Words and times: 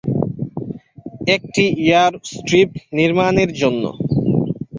একটি 1.35 1.63
air 1.83 2.13
strip 2.31 2.69
নির্মাণের 2.97 3.49
জন্য। 3.53 3.83